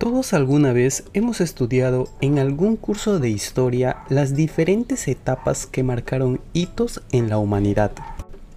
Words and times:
Todos 0.00 0.32
alguna 0.32 0.72
vez 0.72 1.04
hemos 1.12 1.42
estudiado 1.42 2.08
en 2.22 2.38
algún 2.38 2.76
curso 2.76 3.18
de 3.18 3.28
historia 3.28 3.98
las 4.08 4.34
diferentes 4.34 5.06
etapas 5.08 5.66
que 5.66 5.82
marcaron 5.82 6.40
hitos 6.54 7.02
en 7.12 7.28
la 7.28 7.36
humanidad. 7.36 7.92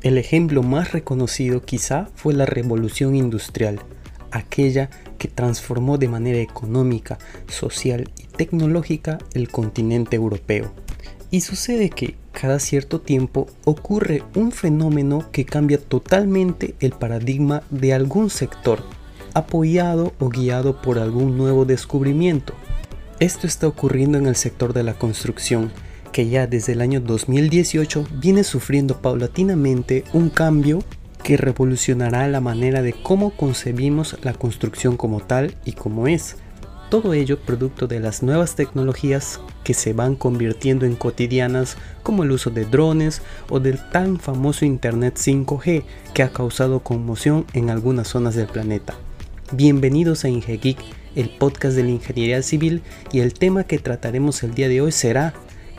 El 0.03 0.17
ejemplo 0.17 0.63
más 0.63 0.93
reconocido 0.93 1.61
quizá 1.61 2.07
fue 2.15 2.33
la 2.33 2.45
revolución 2.45 3.13
industrial, 3.13 3.81
aquella 4.31 4.89
que 5.17 5.27
transformó 5.27 5.97
de 5.97 6.07
manera 6.07 6.39
económica, 6.39 7.17
social 7.47 8.09
y 8.17 8.23
tecnológica 8.27 9.17
el 9.33 9.49
continente 9.49 10.15
europeo. 10.15 10.71
Y 11.29 11.41
sucede 11.41 11.89
que 11.89 12.15
cada 12.31 12.57
cierto 12.59 13.01
tiempo 13.01 13.47
ocurre 13.65 14.23
un 14.33 14.53
fenómeno 14.53 15.29
que 15.33 15.43
cambia 15.43 15.77
totalmente 15.77 16.75
el 16.79 16.93
paradigma 16.93 17.63
de 17.69 17.93
algún 17.93 18.29
sector 18.29 18.81
apoyado 19.33 20.13
o 20.19 20.29
guiado 20.29 20.81
por 20.81 20.99
algún 20.99 21.37
nuevo 21.37 21.65
descubrimiento. 21.65 22.53
Esto 23.19 23.47
está 23.47 23.67
ocurriendo 23.67 24.17
en 24.17 24.27
el 24.27 24.35
sector 24.35 24.73
de 24.73 24.83
la 24.83 24.93
construcción, 24.95 25.71
que 26.11 26.29
ya 26.29 26.47
desde 26.47 26.73
el 26.73 26.81
año 26.81 26.99
2018 26.99 28.05
viene 28.19 28.43
sufriendo 28.43 29.01
paulatinamente 29.01 30.03
un 30.13 30.29
cambio 30.29 30.79
que 31.23 31.37
revolucionará 31.37 32.27
la 32.27 32.41
manera 32.41 32.81
de 32.81 32.93
cómo 32.93 33.31
concebimos 33.31 34.17
la 34.23 34.33
construcción 34.33 34.97
como 34.97 35.21
tal 35.21 35.55
y 35.65 35.71
como 35.71 36.07
es. 36.07 36.35
Todo 36.89 37.13
ello 37.13 37.39
producto 37.39 37.87
de 37.87 37.99
las 37.99 38.21
nuevas 38.21 38.55
tecnologías 38.55 39.39
que 39.63 39.73
se 39.73 39.93
van 39.93 40.15
convirtiendo 40.15 40.85
en 40.85 40.95
cotidianas 40.95 41.77
como 42.03 42.23
el 42.23 42.31
uso 42.31 42.51
de 42.51 42.65
drones 42.65 43.21
o 43.49 43.59
del 43.59 43.79
tan 43.89 44.19
famoso 44.19 44.65
Internet 44.65 45.15
5G 45.17 45.85
que 46.13 46.23
ha 46.23 46.31
causado 46.31 46.81
conmoción 46.81 47.45
en 47.53 47.71
algunas 47.71 48.09
zonas 48.09 48.35
del 48.35 48.47
planeta. 48.47 48.93
Bienvenidos 49.55 50.25
a 50.25 50.29
IngeGeek, 50.29 50.79
el 51.15 51.29
podcast 51.29 51.75
de 51.75 51.83
la 51.83 51.91
ingeniería 51.91 52.41
civil 52.41 52.81
y 53.11 53.19
el 53.19 53.35
tema 53.35 53.65
que 53.65 53.77
trataremos 53.77 54.41
el 54.41 54.55
día 54.55 54.67
de 54.67 54.81
hoy 54.81 54.91
será 54.91 55.35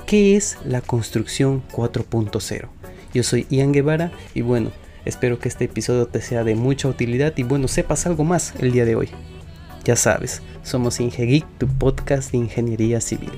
¿qué 0.07 0.37
es 0.37 0.59
la 0.65 0.81
construcción 0.81 1.61
4.0? 1.73 2.69
Yo 3.13 3.23
soy 3.25 3.49
Ian 3.51 3.73
Guevara 3.73 4.13
y 4.33 4.43
bueno, 4.43 4.71
espero 5.05 5.41
que 5.41 5.49
este 5.49 5.65
episodio 5.65 6.07
te 6.07 6.23
sea 6.23 6.45
de 6.45 6.55
mucha 6.55 6.87
utilidad 6.87 7.37
y 7.37 7.43
bueno, 7.43 7.67
sepas 7.67 8.07
algo 8.07 8.23
más 8.23 8.55
el 8.61 8.71
día 8.71 8.85
de 8.85 8.95
hoy. 8.95 9.09
Ya 9.83 9.97
sabes, 9.97 10.41
somos 10.63 11.01
IngeGeek, 11.01 11.45
tu 11.59 11.67
podcast 11.67 12.31
de 12.31 12.39
ingeniería 12.39 13.01
civil. 13.01 13.33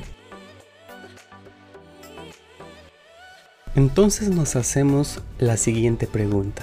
Entonces 3.75 4.29
nos 4.29 4.55
hacemos 4.55 5.23
la 5.39 5.57
siguiente 5.57 6.07
pregunta, 6.07 6.63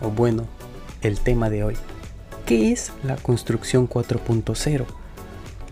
o 0.00 0.10
bueno, 0.10 0.48
el 1.02 1.20
tema 1.20 1.50
de 1.50 1.62
hoy. 1.62 1.76
¿Qué 2.46 2.72
es 2.72 2.92
la 3.04 3.16
construcción 3.16 3.88
4.0? 3.88 4.84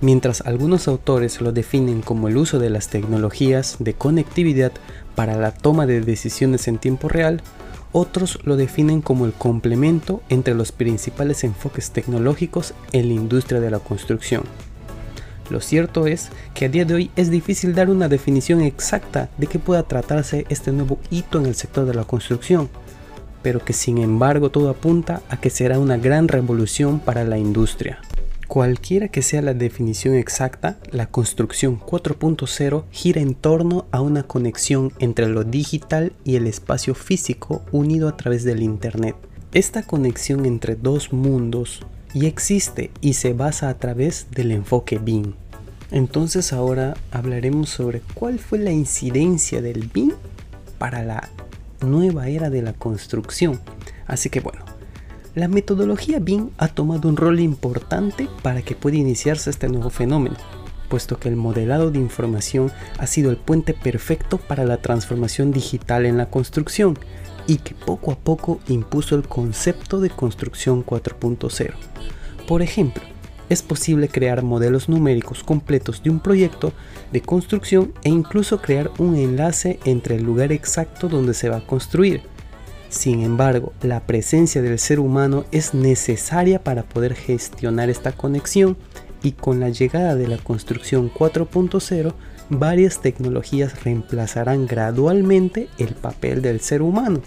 Mientras 0.01 0.41
algunos 0.43 0.87
autores 0.87 1.41
lo 1.41 1.51
definen 1.51 2.01
como 2.01 2.29
el 2.29 2.37
uso 2.37 2.61
de 2.61 2.71
las 2.71 2.89
tecnologías 2.89 3.77
de 3.81 3.95
conectividad 3.95 4.73
para 5.17 5.37
la 5.37 5.53
toma 5.53 5.87
de 5.87 6.01
decisiones 6.01 6.69
en 6.69 6.79
tiempo 6.79 7.09
real, 7.09 7.43
otros 7.91 8.39
lo 8.45 8.57
definen 8.57 9.03
como 9.03 9.27
el 9.27 9.33
complemento 9.33 10.23
entre 10.29 10.55
los 10.55 10.71
principales 10.71 11.43
enfoques 11.43 11.91
tecnológicos 11.91 12.73
en 12.93 13.09
la 13.09 13.15
industria 13.15 13.61
de 13.61 13.73
la 13.73 13.81
construcción. 13.81 14.45
Lo 15.51 15.61
cierto 15.61 16.07
es 16.07 16.29
que 16.55 16.67
a 16.67 16.69
día 16.69 16.85
de 16.85 16.95
hoy 16.95 17.11
es 17.17 17.31
difícil 17.31 17.75
dar 17.75 17.91
una 17.91 18.09
definición 18.09 18.61
exacta 18.61 19.29
de 19.39 19.48
qué 19.48 19.59
pueda 19.59 19.83
tratarse 19.83 20.47
este 20.48 20.71
nuevo 20.71 21.01
hito 21.11 21.41
en 21.41 21.47
el 21.47 21.57
sector 21.57 21.85
de 21.85 21.95
la 21.95 22.05
construcción, 22.05 22.71
pero 23.42 23.64
que 23.64 23.72
sin 23.72 23.98
embargo 23.98 24.50
todo 24.50 24.70
apunta 24.70 25.22
a 25.28 25.41
que 25.41 25.50
será 25.50 25.78
una 25.78 25.96
gran 25.96 26.28
revolución 26.28 27.00
para 27.00 27.24
la 27.24 27.38
industria. 27.38 28.00
Cualquiera 28.50 29.06
que 29.06 29.22
sea 29.22 29.42
la 29.42 29.55
definición 29.55 30.16
exacta, 30.16 30.78
la 30.91 31.06
construcción 31.06 31.78
4.0 31.78 32.83
gira 32.91 33.20
en 33.20 33.34
torno 33.34 33.86
a 33.92 34.00
una 34.00 34.24
conexión 34.24 34.92
entre 34.98 35.28
lo 35.28 35.44
digital 35.44 36.12
y 36.24 36.34
el 36.34 36.48
espacio 36.48 36.96
físico 36.96 37.62
unido 37.70 38.08
a 38.08 38.17
través 38.17 38.42
del 38.42 38.62
Internet. 38.62 39.14
Esta 39.52 39.84
conexión 39.84 40.46
entre 40.46 40.74
dos 40.74 41.12
mundos 41.12 41.86
ya 42.12 42.27
existe 42.27 42.90
y 43.00 43.12
se 43.12 43.34
basa 43.34 43.68
a 43.68 43.79
través 43.79 44.27
del 44.33 44.50
enfoque 44.50 44.98
BIM. 44.98 45.34
Entonces 45.92 46.52
ahora 46.52 46.96
hablaremos 47.12 47.68
sobre 47.68 48.02
cuál 48.14 48.40
fue 48.40 48.58
la 48.58 48.73
incidencia 48.73 49.62
del 49.62 49.89
BIM 49.92 50.12
para 50.79 51.05
la 51.05 51.29
nueva 51.80 52.29
era 52.29 52.51
de 52.51 52.63
la 52.63 52.73
construcción. 52.73 53.61
Así 54.07 54.30
que 54.30 54.41
bueno, 54.41 54.64
la 55.35 55.48
metodología 55.48 56.18
BIM 56.18 56.51
ha 56.58 56.68
tomado 56.68 57.08
un 57.08 57.17
rol 57.17 57.41
importante 57.41 58.29
para 58.42 58.63
que 58.63 58.74
pueda 58.74 58.96
iniciarse 58.96 59.51
este 59.51 59.68
nuevo 59.68 59.91
fenómeno, 59.91 60.36
puesto 60.89 61.18
que 61.18 61.29
el 61.29 61.36
modelado 61.36 61.91
de 61.91 61.98
información 61.98 62.73
ha 62.98 63.07
sido 63.07 63.30
el 63.30 63.36
puente 63.36 63.73
perfecto 63.73 64.39
para 64.39 64.64
la 64.64 64.79
transformación 64.79 65.52
digital 65.52 66.05
en 66.05 66.17
la 66.17 66.27
construcción 66.27 66.98
y 67.46 67.58
que 67.58 67.74
poco 67.74 68.12
a 68.12 68.17
poco 68.17 68.61
impuso 68.68 69.14
el 69.14 69.27
concepto 69.27 70.01
de 70.01 70.11
construcción 70.11 70.85
4.0. 70.85 71.74
Por 72.47 72.62
ejemplo, 72.62 73.02
es 73.50 73.62
posible 73.62 74.08
crear 74.08 74.42
modelos 74.42 74.88
numéricos 74.88 75.44
completos 75.44 76.02
de 76.02 76.08
un 76.08 76.20
proyecto 76.20 76.72
de 77.12 77.20
construcción 77.20 77.92
e 78.02 78.08
incluso 78.08 78.62
crear 78.62 78.90
un 78.98 79.16
enlace 79.16 79.78
entre 79.84 80.14
el 80.14 80.22
lugar 80.22 80.52
exacto 80.52 81.08
donde 81.08 81.34
se 81.34 81.50
va 81.50 81.58
a 81.58 81.66
construir. 81.66 82.22
Sin 82.88 83.20
embargo, 83.20 83.72
la 83.83 84.00
presencia 84.00 84.62
del 84.62 84.78
ser 84.78 84.98
humano 84.98 85.44
es 85.52 85.74
necesaria 85.74 86.62
para 86.62 86.84
poder 86.84 87.14
gestionar 87.14 87.90
esta 87.90 88.12
conexión 88.12 88.77
y 89.22 89.33
con 89.33 89.61
la 89.61 89.68
llegada 89.68 90.14
de 90.14 90.28
la 90.28 90.38
construcción 90.38 91.12
4.0, 91.12 92.14
varias 92.48 93.00
tecnologías 93.00 93.84
reemplazarán 93.84 94.67
gradualmente 94.67 95.68
el 95.78 95.94
papel 95.94 96.40
del 96.42 96.61
ser 96.61 96.82
humano. 96.82 97.20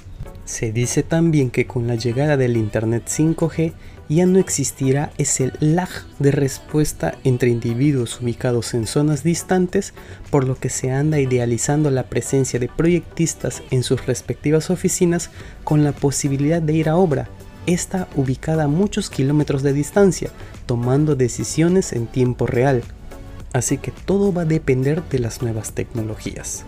Se 0.46 0.74
dice 0.74 1.04
también 1.04 1.50
que 1.50 1.66
con 1.66 1.88
la 1.88 1.96
llegada 1.96 2.36
del 2.36 2.58
Internet 2.58 3.06
5G 3.08 3.74
ya 4.10 4.26
no 4.26 4.40
existirá 4.40 5.12
ese 5.18 5.52
lag 5.60 5.90
de 6.20 6.32
respuesta 6.32 7.16
entre 7.24 7.50
individuos 7.50 8.22
ubicados 8.22 8.74
en 8.74 8.88
zonas 8.88 9.24
distantes, 9.24 9.94
por 10.30 10.46
lo 10.46 10.56
que 10.56 10.70
se 10.70 10.92
anda 10.92 11.20
idealizando 11.20 11.90
la 11.90 12.04
presencia 12.04 12.60
de 12.60 12.68
proyectistas 12.68 13.64
en 13.72 13.84
sus 13.84 14.06
respectivas 14.06 14.70
oficinas 14.70 15.30
con 15.64 15.84
la 15.84 15.92
posibilidad 15.94 16.62
de 16.62 16.74
ir 16.74 16.90
a 16.90 16.96
obra, 16.96 17.30
esta 17.66 18.08
ubicada 18.16 18.66
a 18.66 18.68
muchos 18.68 19.10
kilómetros 19.10 19.64
de 19.64 19.74
distancia, 19.74 20.30
tomando 20.66 21.16
decisiones 21.16 21.94
en 21.94 22.08
tiempo 22.08 22.46
real. 22.46 22.84
Así 23.54 23.78
que 23.78 23.92
todo 23.92 24.34
va 24.34 24.42
a 24.42 24.46
depender 24.46 25.04
de 25.04 25.20
las 25.20 25.42
nuevas 25.42 25.74
tecnologías. 25.74 26.66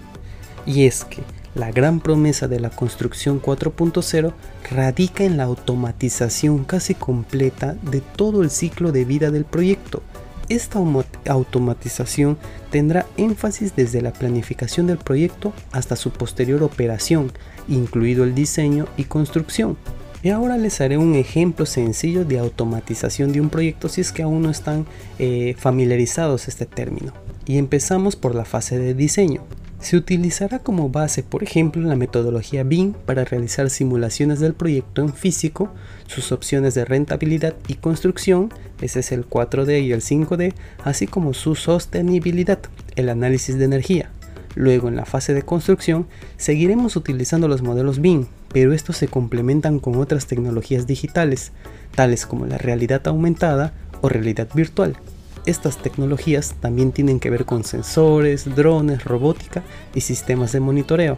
Y 0.65 0.85
es 0.85 1.03
que 1.03 1.21
la 1.55 1.71
gran 1.71 2.01
promesa 2.01 2.47
de 2.49 2.59
la 2.59 2.69
construcción 2.69 3.41
4.0 3.41 4.33
radica 4.69 5.23
en 5.23 5.37
la 5.37 5.45
automatización 5.45 6.65
casi 6.65 6.93
completa 6.95 7.75
de 7.81 8.01
todo 8.01 8.43
el 8.43 8.49
ciclo 8.49 8.91
de 8.91 9.05
vida 9.05 9.31
del 9.31 9.45
proyecto. 9.45 10.03
Esta 10.49 10.79
automatización 11.27 12.37
tendrá 12.69 13.07
énfasis 13.17 13.75
desde 13.75 14.01
la 14.01 14.13
planificación 14.13 14.85
del 14.85 14.97
proyecto 14.97 15.53
hasta 15.71 15.95
su 15.95 16.11
posterior 16.11 16.61
operación, 16.61 17.31
incluido 17.67 18.25
el 18.25 18.35
diseño 18.35 18.87
y 18.97 19.05
construcción. 19.05 19.77
Y 20.21 20.29
ahora 20.29 20.57
les 20.57 20.81
haré 20.81 20.97
un 20.97 21.15
ejemplo 21.15 21.65
sencillo 21.65 22.25
de 22.25 22.39
automatización 22.39 23.31
de 23.31 23.41
un 23.41 23.49
proyecto 23.49 23.89
si 23.89 24.01
es 24.01 24.11
que 24.11 24.23
aún 24.23 24.41
no 24.41 24.49
están 24.49 24.85
eh, 25.19 25.55
familiarizados 25.57 26.47
este 26.47 26.65
término. 26.65 27.13
Y 27.45 27.57
empezamos 27.57 28.15
por 28.15 28.35
la 28.35 28.43
fase 28.43 28.77
de 28.77 28.93
diseño. 28.93 29.41
Se 29.85 29.97
utilizará 29.97 30.57
como 30.57 30.89
base, 30.89 31.21
por 31.21 31.43
ejemplo, 31.43 31.83
la 31.83 31.95
metodología 31.95 32.63
BIM 32.63 32.93
para 32.93 33.23
realizar 33.23 33.69
simulaciones 33.69 34.39
del 34.39 34.55
proyecto 34.55 35.03
en 35.03 35.13
físico, 35.13 35.69
sus 36.07 36.31
opciones 36.31 36.73
de 36.73 36.85
rentabilidad 36.85 37.53
y 37.67 37.75
construcción, 37.75 38.51
ese 38.81 39.01
es 39.01 39.11
el 39.11 39.29
4D 39.29 39.83
y 39.83 39.91
el 39.91 40.01
5D, 40.01 40.55
así 40.83 41.05
como 41.05 41.35
su 41.35 41.53
sostenibilidad, 41.53 42.57
el 42.95 43.09
análisis 43.09 43.59
de 43.59 43.65
energía. 43.65 44.09
Luego, 44.55 44.87
en 44.87 44.95
la 44.95 45.05
fase 45.05 45.35
de 45.35 45.43
construcción, 45.43 46.07
seguiremos 46.35 46.95
utilizando 46.95 47.47
los 47.47 47.61
modelos 47.61 48.01
BIM, 48.01 48.25
pero 48.51 48.73
estos 48.73 48.97
se 48.97 49.07
complementan 49.07 49.77
con 49.77 49.97
otras 49.97 50.25
tecnologías 50.25 50.87
digitales, 50.87 51.51
tales 51.93 52.25
como 52.25 52.47
la 52.47 52.57
realidad 52.57 53.05
aumentada 53.05 53.71
o 54.01 54.09
realidad 54.09 54.47
virtual, 54.55 54.97
estas 55.45 55.77
tecnologías 55.77 56.55
también 56.59 56.91
tienen 56.91 57.19
que 57.19 57.29
ver 57.29 57.45
con 57.45 57.63
sensores, 57.63 58.55
drones, 58.55 59.03
robótica 59.03 59.63
y 59.93 60.01
sistemas 60.01 60.51
de 60.51 60.59
monitoreo. 60.59 61.17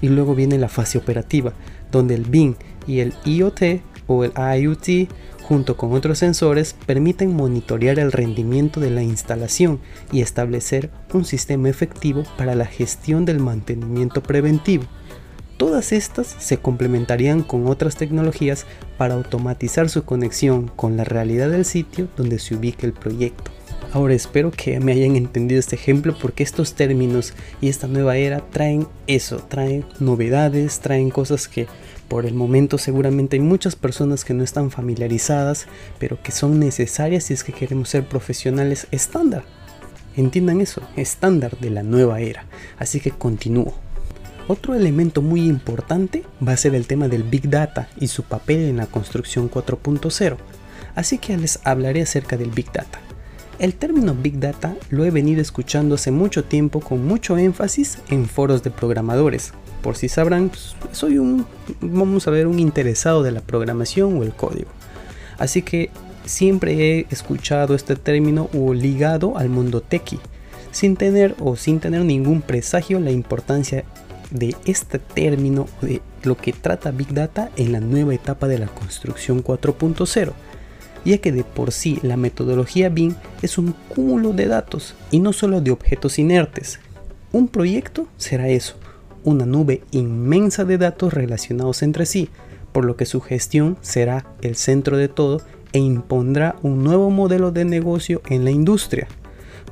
Y 0.00 0.08
luego 0.08 0.34
viene 0.34 0.58
la 0.58 0.68
fase 0.68 0.98
operativa, 0.98 1.52
donde 1.90 2.14
el 2.14 2.24
BIM 2.24 2.54
y 2.86 3.00
el 3.00 3.14
IoT 3.24 3.80
o 4.06 4.24
el 4.24 4.32
IoT 4.36 5.08
junto 5.42 5.76
con 5.76 5.92
otros 5.92 6.18
sensores 6.18 6.74
permiten 6.86 7.34
monitorear 7.34 7.98
el 7.98 8.12
rendimiento 8.12 8.80
de 8.80 8.90
la 8.90 9.02
instalación 9.02 9.78
y 10.10 10.20
establecer 10.20 10.90
un 11.12 11.24
sistema 11.24 11.68
efectivo 11.68 12.24
para 12.36 12.54
la 12.54 12.66
gestión 12.66 13.24
del 13.24 13.38
mantenimiento 13.38 14.22
preventivo. 14.22 14.84
Todas 15.56 15.92
estas 15.92 16.26
se 16.26 16.58
complementarían 16.58 17.42
con 17.42 17.66
otras 17.68 17.96
tecnologías 17.96 18.66
para 18.98 19.14
automatizar 19.14 19.88
su 19.88 20.04
conexión 20.04 20.68
con 20.68 20.96
la 20.96 21.04
realidad 21.04 21.48
del 21.48 21.64
sitio 21.64 22.08
donde 22.16 22.38
se 22.38 22.56
ubica 22.56 22.86
el 22.86 22.92
proyecto. 22.92 23.55
Ahora 23.92 24.14
espero 24.14 24.50
que 24.50 24.78
me 24.80 24.92
hayan 24.92 25.16
entendido 25.16 25.58
este 25.58 25.76
ejemplo 25.76 26.14
porque 26.20 26.42
estos 26.42 26.74
términos 26.74 27.32
y 27.60 27.68
esta 27.68 27.86
nueva 27.86 28.16
era 28.16 28.40
traen 28.50 28.86
eso, 29.06 29.38
traen 29.38 29.84
novedades, 30.00 30.80
traen 30.80 31.10
cosas 31.10 31.48
que 31.48 31.66
por 32.08 32.26
el 32.26 32.34
momento 32.34 32.78
seguramente 32.78 33.36
hay 33.36 33.42
muchas 33.42 33.74
personas 33.74 34.24
que 34.24 34.34
no 34.34 34.44
están 34.44 34.70
familiarizadas, 34.70 35.66
pero 35.98 36.22
que 36.22 36.32
son 36.32 36.60
necesarias 36.60 37.24
si 37.24 37.34
es 37.34 37.42
que 37.42 37.52
queremos 37.52 37.88
ser 37.88 38.06
profesionales 38.06 38.86
estándar. 38.90 39.44
Entiendan 40.16 40.60
eso, 40.60 40.82
estándar 40.96 41.58
de 41.58 41.70
la 41.70 41.82
nueva 41.82 42.20
era. 42.20 42.46
Así 42.78 43.00
que 43.00 43.10
continúo. 43.10 43.74
Otro 44.48 44.74
elemento 44.74 45.22
muy 45.22 45.42
importante 45.42 46.22
va 46.46 46.52
a 46.52 46.56
ser 46.56 46.74
el 46.74 46.86
tema 46.86 47.08
del 47.08 47.24
Big 47.24 47.50
Data 47.50 47.88
y 47.98 48.06
su 48.08 48.22
papel 48.22 48.60
en 48.60 48.76
la 48.76 48.86
construcción 48.86 49.50
4.0. 49.50 50.36
Así 50.94 51.18
que 51.18 51.36
les 51.36 51.58
hablaré 51.64 52.02
acerca 52.02 52.36
del 52.36 52.50
Big 52.50 52.70
Data. 52.72 53.00
El 53.58 53.74
término 53.74 54.14
Big 54.14 54.38
Data 54.38 54.76
lo 54.90 55.06
he 55.06 55.10
venido 55.10 55.40
escuchando 55.40 55.94
hace 55.94 56.10
mucho 56.10 56.44
tiempo 56.44 56.80
con 56.80 57.06
mucho 57.06 57.38
énfasis 57.38 57.98
en 58.10 58.26
foros 58.26 58.62
de 58.62 58.70
programadores. 58.70 59.52
Por 59.82 59.96
si 59.96 60.10
sabrán, 60.10 60.50
pues, 60.50 60.76
soy 60.92 61.16
un, 61.16 61.46
vamos 61.80 62.28
a 62.28 62.30
ver, 62.30 62.46
un 62.46 62.58
interesado 62.58 63.22
de 63.22 63.32
la 63.32 63.40
programación 63.40 64.18
o 64.18 64.22
el 64.22 64.34
código. 64.34 64.68
Así 65.38 65.62
que 65.62 65.88
siempre 66.26 66.98
he 66.98 67.06
escuchado 67.08 67.74
este 67.74 67.96
término 67.96 68.50
o 68.52 68.74
ligado 68.74 69.38
al 69.38 69.48
mundo 69.48 69.80
techie, 69.80 70.18
sin 70.70 70.96
tener 70.96 71.34
o 71.38 71.56
sin 71.56 71.80
tener 71.80 72.02
ningún 72.04 72.42
presagio 72.42 73.00
la 73.00 73.10
importancia 73.10 73.84
de 74.30 74.54
este 74.66 74.98
término 74.98 75.66
de 75.80 76.02
lo 76.24 76.36
que 76.36 76.52
trata 76.52 76.90
Big 76.90 77.14
Data 77.14 77.50
en 77.56 77.72
la 77.72 77.80
nueva 77.80 78.14
etapa 78.14 78.48
de 78.48 78.58
la 78.58 78.66
construcción 78.66 79.42
4.0 79.42 80.32
ya 81.06 81.18
que 81.18 81.32
de 81.32 81.44
por 81.44 81.72
sí 81.72 81.98
la 82.02 82.16
metodología 82.16 82.90
BIM 82.90 83.14
es 83.40 83.56
un 83.56 83.74
cúmulo 83.88 84.32
de 84.32 84.46
datos 84.46 84.94
y 85.10 85.20
no 85.20 85.32
solo 85.32 85.60
de 85.60 85.70
objetos 85.70 86.18
inertes. 86.18 86.80
Un 87.32 87.48
proyecto 87.48 88.08
será 88.18 88.48
eso, 88.48 88.76
una 89.24 89.46
nube 89.46 89.82
inmensa 89.92 90.64
de 90.64 90.78
datos 90.78 91.14
relacionados 91.14 91.82
entre 91.82 92.04
sí, 92.04 92.28
por 92.72 92.84
lo 92.84 92.96
que 92.96 93.06
su 93.06 93.20
gestión 93.20 93.78
será 93.80 94.26
el 94.42 94.56
centro 94.56 94.96
de 94.98 95.08
todo 95.08 95.40
e 95.72 95.78
impondrá 95.78 96.56
un 96.62 96.84
nuevo 96.84 97.10
modelo 97.10 97.52
de 97.52 97.64
negocio 97.64 98.20
en 98.28 98.44
la 98.44 98.50
industria 98.50 99.08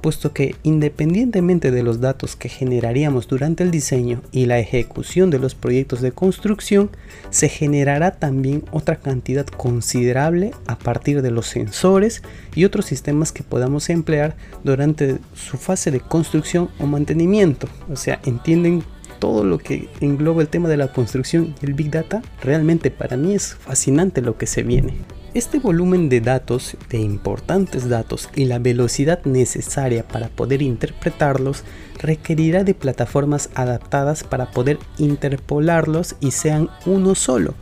puesto 0.04 0.34
que 0.34 0.54
independientemente 0.64 1.70
de 1.70 1.82
los 1.82 1.98
datos 1.98 2.36
que 2.36 2.50
generaríamos 2.50 3.26
durante 3.26 3.62
el 3.62 3.70
diseño 3.70 4.20
y 4.32 4.44
la 4.44 4.58
ejecución 4.58 5.30
de 5.30 5.38
los 5.38 5.54
proyectos 5.54 6.02
de 6.02 6.12
construcción, 6.12 6.90
se 7.30 7.48
generará 7.48 8.10
también 8.10 8.64
otra 8.70 8.96
cantidad 8.96 9.46
considerable 9.46 10.50
a 10.66 10.78
partir 10.78 11.22
de 11.22 11.30
los 11.30 11.46
sensores 11.46 12.22
y 12.54 12.66
otros 12.66 12.84
sistemas 12.84 13.32
que 13.32 13.44
podamos 13.44 13.88
emplear 13.88 14.36
durante 14.62 15.16
su 15.32 15.56
fase 15.56 15.90
de 15.90 16.00
construcción 16.00 16.68
o 16.78 16.86
mantenimiento. 16.86 17.66
O 17.90 17.96
sea, 17.96 18.20
entienden 18.26 18.84
todo 19.20 19.42
lo 19.42 19.56
que 19.56 19.88
engloba 20.02 20.42
el 20.42 20.48
tema 20.48 20.68
de 20.68 20.76
la 20.76 20.92
construcción 20.92 21.54
y 21.62 21.64
el 21.64 21.72
Big 21.72 21.90
Data, 21.90 22.20
realmente 22.42 22.90
para 22.90 23.16
mí 23.16 23.34
es 23.34 23.54
fascinante 23.54 24.20
lo 24.20 24.36
que 24.36 24.46
se 24.46 24.64
viene. 24.64 24.98
Este 25.34 25.58
volumen 25.58 26.08
de 26.08 26.20
datos, 26.20 26.76
de 26.90 26.98
importantes 26.98 27.88
datos 27.88 28.30
y 28.36 28.44
la 28.44 28.60
velocidad 28.60 29.24
necesaria 29.24 30.06
para 30.06 30.28
poder 30.28 30.62
interpretarlos 30.62 31.64
requerirá 31.98 32.62
de 32.62 32.72
plataformas 32.72 33.50
adaptadas 33.56 34.22
para 34.22 34.52
poder 34.52 34.78
interpolarlos 34.96 36.14
y 36.20 36.30
sean 36.30 36.70
uno 36.86 37.16
solo, 37.16 37.54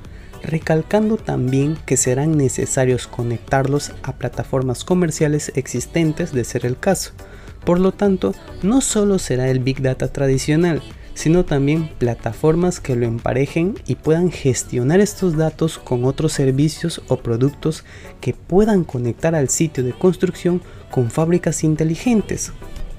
recalcando 0.43 1.17
también 1.17 1.79
que 1.87 1.97
serán 1.97 2.37
necesarios 2.37 3.07
conectarlos 3.07 3.93
a 4.03 4.17
plataformas 4.17 4.85
comerciales 4.85 5.51
existentes 5.55 6.33
de 6.33 6.45
ser 6.45 6.67
el 6.67 6.79
caso. 6.79 7.13
Por 7.65 7.81
lo 7.81 7.93
tanto, 7.93 8.35
no 8.63 8.83
solo 8.83 9.19
será 9.19 9.49
el 9.49 9.61
Big 9.61 9.81
Data 9.81 10.09
tradicional, 10.09 10.83
sino 11.15 11.45
también 11.45 11.91
plataformas 11.99 12.81
que 12.81 12.97
lo 12.97 13.07
emparejen 13.07 13.75
y 13.87 13.97
puedan 13.97 14.31
gestionar 14.31 15.01
estos 15.01 15.37
datos 15.37 15.79
con 15.79 16.05
otros 16.05 16.33
servicios 16.33 17.03
o 17.09 17.19
productos 17.19 17.85
que 18.21 18.35
puedan 18.35 18.85
conectar 18.85 19.35
al 19.35 19.49
sitio 19.49 19.85
de 19.85 19.93
construcción 19.93 20.63
con 20.91 21.11
fábricas 21.11 21.65
inteligentes. 21.65 22.53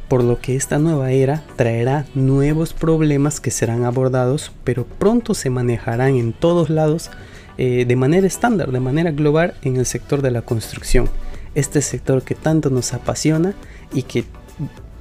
Por 0.07 0.23
lo 0.23 0.39
que 0.39 0.55
esta 0.55 0.77
nueva 0.77 1.11
era 1.11 1.43
traerá 1.55 2.05
nuevos 2.13 2.73
problemas 2.73 3.39
que 3.39 3.51
serán 3.51 3.83
abordados, 3.83 4.51
pero 4.63 4.85
pronto 4.85 5.33
se 5.33 5.49
manejarán 5.49 6.15
en 6.15 6.33
todos 6.33 6.69
lados 6.69 7.09
eh, 7.57 7.85
de 7.87 7.95
manera 7.95 8.27
estándar, 8.27 8.71
de 8.71 8.79
manera 8.79 9.11
global 9.11 9.53
en 9.63 9.77
el 9.77 9.85
sector 9.85 10.21
de 10.21 10.31
la 10.31 10.41
construcción. 10.41 11.09
Este 11.55 11.81
sector 11.81 12.23
que 12.23 12.35
tanto 12.35 12.69
nos 12.69 12.93
apasiona 12.93 13.53
y 13.93 14.03
que 14.03 14.25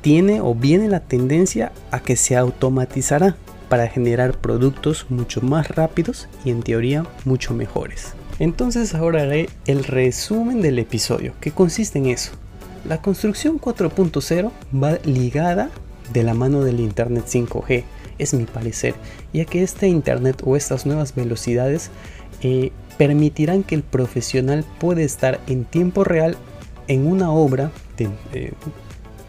tiene 0.03 0.41
o 0.41 0.55
viene 0.55 0.89
la 0.89 1.01
tendencia 1.01 1.73
a 1.91 2.01
que 2.01 2.17
se 2.17 2.37
automatizará 2.37 3.37
para 3.69 3.89
generar 3.89 4.37
productos 4.37 5.07
mucho 5.09 5.41
más 5.41 5.69
rápidos 5.69 6.29
y 6.45 6.51
en 6.51 6.63
teoría 6.63 7.07
mucho 7.25 7.55
mejores. 7.55 8.13
Entonces 8.39 8.95
ahora 8.95 9.23
haré 9.23 9.49
el 9.67 9.85
resumen 9.85 10.61
del 10.61 10.79
episodio, 10.79 11.33
que 11.41 11.53
consiste 11.53 11.99
en 11.99 12.07
eso. 12.07 12.33
La 12.87 13.01
construcción 13.01 13.61
4.0 13.61 14.51
va 14.83 14.99
ligada 15.05 15.71
de 16.13 16.23
la 16.23 16.35
mano 16.35 16.63
del 16.65 16.81
Internet 16.81 17.25
5G, 17.27 17.85
es 18.19 18.35
mi 18.35 18.45
parecer, 18.45 18.95
ya 19.33 19.45
que 19.45 19.63
este 19.63 19.89
Internet 19.89 20.43
o 20.45 20.57
estas 20.57 20.85
nuevas 20.85 21.15
velocidades 21.15 21.91
eh, 22.43 22.73
permitirán 22.99 23.63
que 23.63 23.75
el 23.75 23.83
profesional 23.83 24.65
pueda 24.79 25.03
estar 25.03 25.41
en 25.47 25.65
tiempo 25.65 26.05
real 26.05 26.37
en 26.89 27.07
una 27.07 27.31
obra 27.31 27.71
de, 27.97 28.53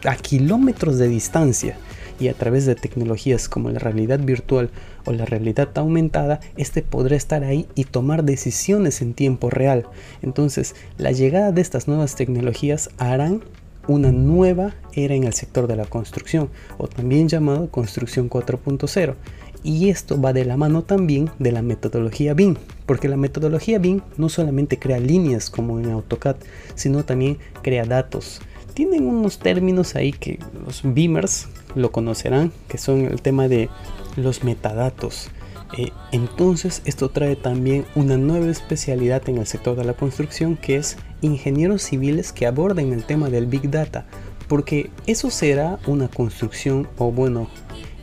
a 0.04 0.16
kilómetros 0.16 0.98
de 0.98 1.08
distancia 1.08 1.76
y 2.20 2.28
a 2.28 2.34
través 2.34 2.66
de 2.66 2.74
tecnologías 2.74 3.48
como 3.48 3.70
la 3.70 3.78
realidad 3.78 4.20
virtual 4.20 4.70
o 5.04 5.12
la 5.12 5.24
realidad 5.24 5.68
aumentada, 5.76 6.40
este 6.56 6.82
podrá 6.82 7.16
estar 7.16 7.44
ahí 7.44 7.66
y 7.74 7.84
tomar 7.84 8.24
decisiones 8.24 9.02
en 9.02 9.14
tiempo 9.14 9.50
real. 9.50 9.86
Entonces, 10.22 10.74
la 10.96 11.12
llegada 11.12 11.52
de 11.52 11.60
estas 11.60 11.88
nuevas 11.88 12.14
tecnologías 12.14 12.90
harán 12.98 13.42
una 13.86 14.12
nueva 14.12 14.74
era 14.94 15.14
en 15.14 15.24
el 15.24 15.34
sector 15.34 15.66
de 15.66 15.76
la 15.76 15.84
construcción, 15.84 16.48
o 16.78 16.88
también 16.88 17.28
llamado 17.28 17.70
construcción 17.70 18.30
4.0. 18.30 19.14
Y 19.62 19.88
esto 19.88 20.20
va 20.20 20.32
de 20.32 20.44
la 20.44 20.56
mano 20.56 20.82
también 20.82 21.30
de 21.38 21.50
la 21.52 21.62
metodología 21.62 22.34
BIM, 22.34 22.56
porque 22.86 23.08
la 23.08 23.16
metodología 23.16 23.78
BIM 23.78 24.02
no 24.18 24.28
solamente 24.28 24.78
crea 24.78 25.00
líneas 25.00 25.50
como 25.50 25.80
en 25.80 25.90
AutoCAD, 25.90 26.36
sino 26.74 27.04
también 27.04 27.38
crea 27.62 27.84
datos, 27.84 28.40
tienen 28.74 29.06
unos 29.06 29.38
términos 29.38 29.94
ahí 29.94 30.12
que 30.12 30.38
los 30.66 30.82
beamers 30.82 31.48
lo 31.74 31.92
conocerán, 31.92 32.52
que 32.68 32.78
son 32.78 33.06
el 33.06 33.22
tema 33.22 33.48
de 33.48 33.70
los 34.16 34.44
metadatos. 34.44 35.30
Eh, 35.78 35.90
entonces 36.12 36.82
esto 36.84 37.08
trae 37.08 37.36
también 37.36 37.84
una 37.94 38.16
nueva 38.16 38.46
especialidad 38.46 39.28
en 39.28 39.38
el 39.38 39.46
sector 39.46 39.76
de 39.76 39.84
la 39.84 39.94
construcción 39.94 40.56
que 40.56 40.76
es 40.76 40.96
ingenieros 41.20 41.82
civiles 41.82 42.32
que 42.32 42.46
aborden 42.46 42.92
el 42.92 43.04
tema 43.04 43.28
del 43.28 43.46
big 43.46 43.70
data 43.70 44.06
porque 44.46 44.90
eso 45.06 45.30
será 45.30 45.80
una 45.86 46.06
construcción 46.06 46.86
o 46.98 47.10
bueno 47.10 47.48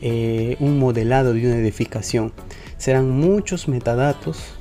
eh, 0.01 0.57
un 0.60 0.79
modelado 0.79 1.34
de 1.34 1.46
una 1.46 1.57
edificación 1.57 2.34
serán 2.77 3.10
muchos 3.10 3.69
metadatos 3.69 4.55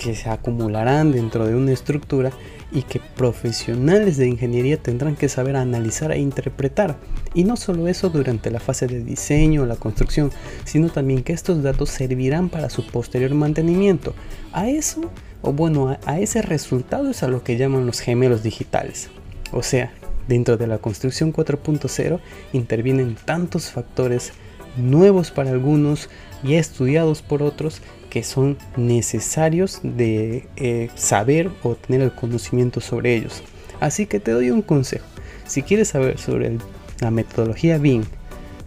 que 0.00 0.14
se 0.14 0.30
acumularán 0.30 1.12
dentro 1.12 1.46
de 1.46 1.54
una 1.54 1.72
estructura 1.72 2.30
y 2.72 2.82
que 2.82 3.00
profesionales 3.00 4.16
de 4.16 4.28
ingeniería 4.28 4.78
tendrán 4.78 5.14
que 5.14 5.28
saber 5.28 5.56
analizar 5.56 6.10
e 6.12 6.18
interpretar. 6.18 6.96
Y 7.34 7.44
no 7.44 7.56
solo 7.56 7.86
eso 7.86 8.08
durante 8.08 8.50
la 8.50 8.60
fase 8.60 8.86
de 8.86 9.04
diseño 9.04 9.62
o 9.62 9.66
la 9.66 9.76
construcción, 9.76 10.30
sino 10.64 10.88
también 10.88 11.22
que 11.22 11.34
estos 11.34 11.62
datos 11.62 11.90
servirán 11.90 12.48
para 12.48 12.70
su 12.70 12.86
posterior 12.86 13.34
mantenimiento. 13.34 14.14
A 14.52 14.70
eso, 14.70 15.02
o 15.42 15.52
bueno, 15.52 15.98
a, 16.06 16.18
ese 16.18 16.40
resultado 16.40 17.10
es 17.10 17.22
a 17.22 17.28
lo 17.28 17.44
que 17.44 17.58
llaman 17.58 17.86
los 17.86 18.00
gemelos 18.00 18.42
digitales. 18.42 19.10
O 19.52 19.62
sea, 19.62 19.92
dentro 20.28 20.56
de 20.56 20.66
la 20.66 20.78
construcción 20.78 21.32
4.0 21.32 22.20
intervienen 22.54 23.16
tantos 23.22 23.70
factores 23.70 24.32
nuevos 24.78 25.30
para 25.30 25.50
algunos 25.50 26.08
y 26.42 26.54
estudiados 26.54 27.20
por 27.20 27.42
otros 27.42 27.82
que 28.10 28.22
son 28.22 28.58
necesarios 28.76 29.80
de 29.82 30.46
eh, 30.56 30.90
saber 30.96 31.50
o 31.62 31.76
tener 31.76 32.02
el 32.02 32.12
conocimiento 32.12 32.80
sobre 32.80 33.14
ellos. 33.14 33.42
Así 33.80 34.06
que 34.06 34.20
te 34.20 34.32
doy 34.32 34.50
un 34.50 34.62
consejo. 34.62 35.06
Si 35.46 35.62
quieres 35.62 35.88
saber 35.88 36.18
sobre 36.18 36.58
la 37.00 37.10
metodología 37.10 37.78
BIM, 37.78 38.04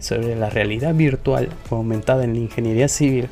sobre 0.00 0.34
la 0.34 0.50
realidad 0.50 0.94
virtual 0.94 1.48
aumentada 1.70 2.24
en 2.24 2.32
la 2.34 2.40
ingeniería 2.40 2.88
civil 2.88 3.28